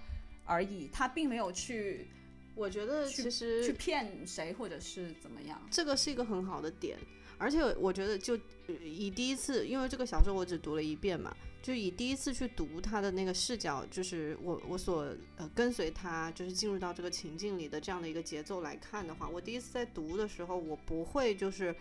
[0.45, 2.07] 而已，他并没有去
[2.55, 5.61] 我觉得其实去骗谁，或者是怎么样。
[5.71, 6.97] 这个是一个很好的点，
[7.37, 8.35] 而且我觉得就
[8.67, 21.75] 呃以第一次，因为这个小说我只读了一遍嘛，就以第一次去读他的那个视角，就是我我所呃跟随他，就是进入到这个情境里的这样的一个节奏来看的话，我第一次在读的时候，我不会就是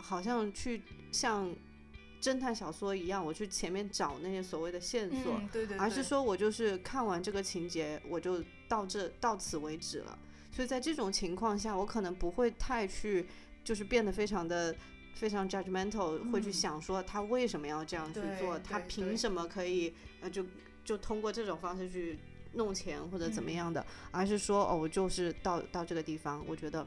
[0.00, 0.82] 好像去
[1.12, 1.54] 像
[2.20, 10.18] 侦探小说一样，我去前面找那些所谓的线索，嗯，对对对，而是说我就是看完这个情节，我就到这到此为止了。
[10.50, 13.26] 所以在这种情况下，我可能不会太去，
[13.62, 14.74] 就是变得非常的
[15.14, 16.52] 非常 judgmental，、会去嗯。
[16.52, 20.44] 想说他为什么要这样去对做，他凭什么可以呃就
[20.84, 22.18] 就通过这种方式去
[22.54, 23.52] 弄钱或者怎么嗯。
[23.52, 26.86] 样的，而是说哦，我就是到到这个地方，我觉得啊，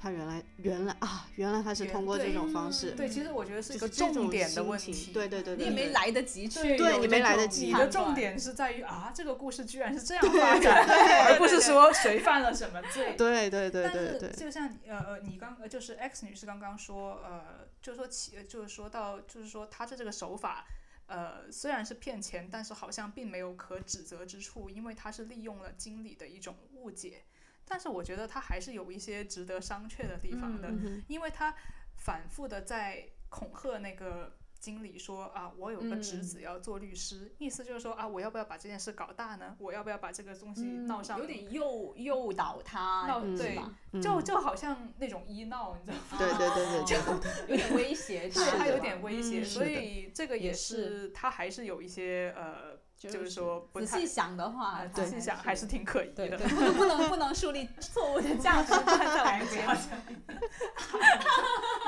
[0.00, 5.12] 他原来原来啊，原来他是通过这种方式，对，其实我觉得是一个重点的问题。
[5.12, 10.86] 对对对对，你也没来得及去对对你没来得及你的重点是在于啊，这个故事居然是这样发展，
[11.28, 13.14] 而不是说谁犯了什么罪。
[13.18, 20.66] 对对对但是对对，就像呃呃，你刚呃就是 X 女士刚刚说呃，就是说其呃就是说到就是说他的这个手法。
[21.12, 27.24] 呃，虽然是骗钱，但是好像并没有可指责之处，因为他是利用了经理的一种误解。
[27.70, 31.54] 但是我觉得他还是有一些值得商榷的地方的，嗯因为他
[31.94, 39.56] 反复的在恐吓那个经理说啊，我有个侄子要做律师，意思就是说啊，我要不要把这件事搞大呢？
[39.60, 41.18] 我要不要把这个东西闹上？
[41.18, 43.56] 有点诱诱导他，闹对？
[44.02, 46.18] 就就好像那种医闹，你知道吗？
[46.18, 52.76] 对对对对对，有点威胁，对他有点威胁，嗯所以这个也也是他还是有一些呃，
[53.08, 56.28] 就是说不太仔细想的话，呃仔细想还是挺可疑的。
[56.28, 59.72] 对对，不能不能不能树立错误的 价值观在我们节目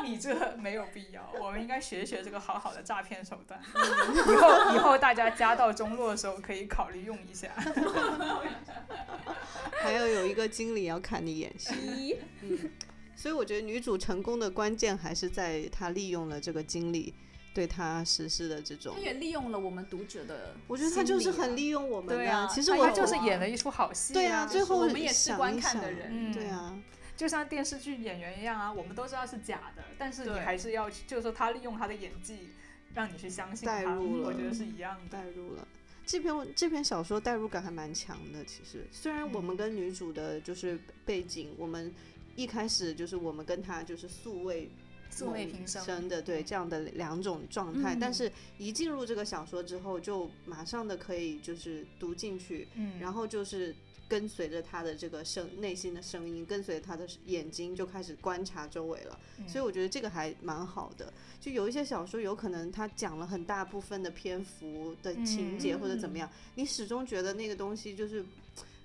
[0.04, 3.60] 你这没有必要，我们应该学学这个好好的诈骗手段。
[4.16, 7.48] 以后以后大家家道中落的时候可以考虑用一下。
[9.82, 12.70] 还有有一个经理要看你演戏，嗯
[13.14, 17.14] 所以我觉得女主成功的关键还是在她利用了这个经理
[17.54, 19.00] 对他实施的这种他。
[19.02, 26.08] 也利用了我们读者的，我觉得他就是很利用我们的、对啊其实他就是演了一出好戏、对啊，最后我们也是观看的人。
[26.10, 26.32] 嗯。
[26.32, 26.78] 对啊，
[27.16, 32.48] 就像电视剧演员一样啊，我们都知道是假的，但是你还是要，就是说他利用他的演技，
[32.94, 34.28] 让你去相信他，带入了。
[34.28, 35.18] 我觉得是一样的。
[35.18, 35.66] 带入了。
[36.04, 38.86] 这篇这篇小说代入感还蛮强的，其实。
[38.90, 41.94] 虽然我们跟女主的就是背景，我们
[42.34, 44.68] 一开始就是我们跟她就是素未
[45.12, 53.74] 素未谋平生生的对这样的两种状态，嗯但是一进入这个小说之后，就马上的可以就是读进去，嗯，然后就是
[54.08, 59.18] 跟随着他的这个声内心的声音，跟随他的眼睛就开始观察周围了。
[59.38, 61.12] 嗯所以我觉得这个还蛮好的。
[61.40, 68.24] 就有一些小说有可能他讲了很大部分的篇幅的情节嗯或者怎么样，你始终觉得那个东西就是。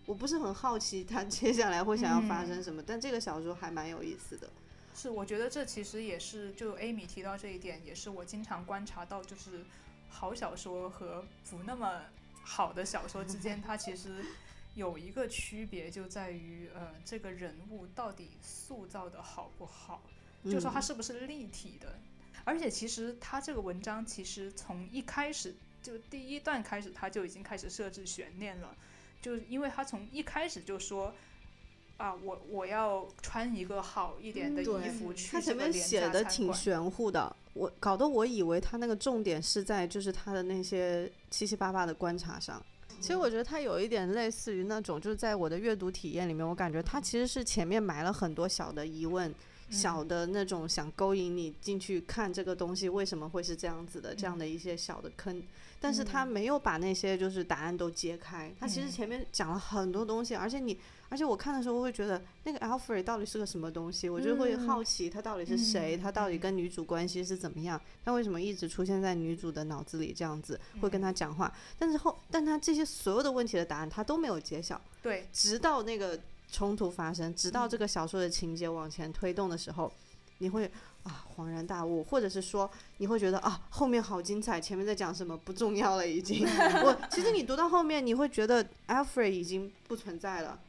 [0.08, 4.50] 我不是很好奇他接下来会想要发生什么，但这个小说还蛮有意思的。
[5.00, 9.64] 是，我觉得这其实也是，就 Amy 提到这一点，也是我经常观察到，就是
[10.10, 12.02] 好小说和不那么
[12.42, 14.26] 好的小说之间， 它其实
[14.74, 20.02] 有一个区别，就在于呃，这个人物到底塑造的好不好，
[20.46, 22.00] 就说它是不是立体的。
[22.44, 28.76] 而且其实他这个文章其实从一开始就第一段开始，他就已经开始设置悬念了，
[29.22, 31.14] 就是因为他从一开始就说。
[31.98, 42.64] 啊，我我要穿一个好一点的衣服去他前面写的挺玄乎的，我搞得我以为他那个重点是在就是他的那些七七八八的观察上。
[43.00, 49.34] 其实我觉得他有一点类似于那种，就是在我的阅读体验里面，我感觉他其实是前面埋了很多小的疑问，
[49.70, 55.44] 小的那种想勾引你进去看这个东西为什么会是这样子的，这样的一些小的坑，
[55.80, 58.52] 但是他没有把那些就是答案都揭开。
[58.60, 58.92] 他其实嗯。
[58.92, 60.76] 前面讲了很多东西，而且你，
[61.10, 74.80] 而且我看的时候我会觉得那个 Alfred 到底是个什么东西，我就会好奇他到底是谁，嗯他到底跟女主关系是怎么样，他为什么一直出现在女主的脑子里这样子，会跟他讲话，但是后，但他这些所有的问题的答案他都没有揭晓。
[75.02, 76.20] 对，直到那个
[76.52, 79.92] 冲突发生，直到这个小说的情节往前推动的时候，
[80.40, 80.70] 你会
[81.04, 86.46] 啊恍然大悟，或者是说你会觉得啊后面好精彩，前面在讲什么不重要了已经。
[86.84, 90.60] 我其实你读到后面，你会觉得 Alfred 已经不存在了，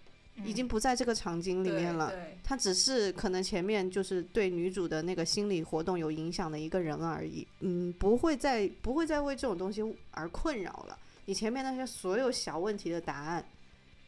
[0.44, 2.12] 已经不在这个场景里面了。
[2.42, 9.82] 他只是可能前面就是对女主的那个心理活动有影响的一个人而已，嗯，不会再不会再为这种东西
[10.12, 10.98] 而困扰了。
[11.26, 13.44] 你前面那些所有小问题的答案，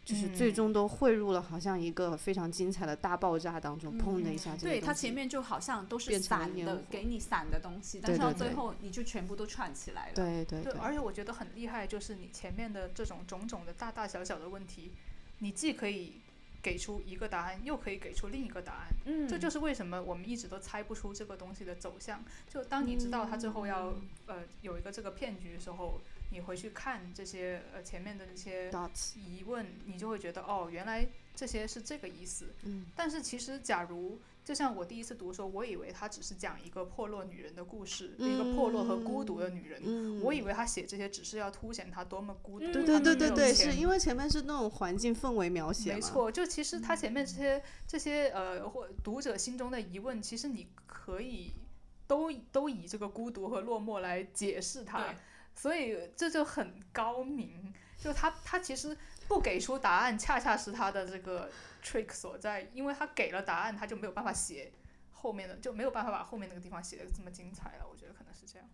[0.07, 10.15] 就是最嗯终都汇入了好像一个非常精彩的大爆炸当中，砰的一下，这个对，它前面就好像都是散的，给你散的东西，但是到最后你就全部都串起来了。
[10.15, 14.91] 对对对，而且我觉得很厉害，就是你前面的这种种种的大大小小的问题，
[15.41, 16.15] 你既可以
[16.63, 18.89] 给出一个答案，又可以给出另一个答案。
[19.07, 22.23] 嗯，这就是为什么我们一直都猜不出这个东西的走向。
[22.49, 28.71] 就当你知道它最后要、嗯呃有一个这个骗局的时候，你回去看这些呃前面的那些
[29.17, 32.47] 疑问，你就会觉得哦，原来这些是这个意思。
[32.63, 34.21] 嗯，但是其实，假如
[34.51, 39.81] 就像我第一次读的时候，我以为他只是讲一个破落女人的故事，一个破落和孤独的女人。
[39.85, 51.53] 嗯，我以为他写这些只是要凸显她多么孤独，嗯对她对对对对，是因为前面是那种环境氛围描写，没错，就其实他前面这些这些呃，或读者心中的疑问，其实你可以
[52.09, 55.15] 都都以这个孤独和落寞来解释它，
[55.55, 57.73] 所以这就很高明。
[58.03, 58.97] 就他他其实
[59.29, 61.51] 不给出答案，恰恰是他的这个
[61.83, 64.73] trick 所在，因为他给了答案，他就没有办法写
[65.13, 67.87] 后面的，就没有办法把后面那个地方写的这么精彩了。
[67.91, 68.69] 我觉得可能是这样。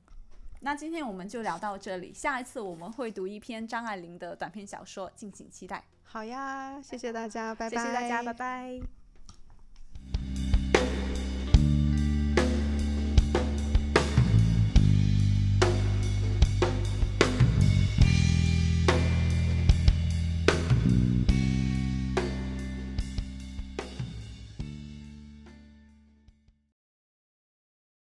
[0.61, 5.85] 那今天我们就聊到这里，下一次我们会读一篇张爱玲的短篇小说，敬请期待。
[6.03, 9.06] 好呀，谢谢大家，拜拜，谢谢大家，拜拜。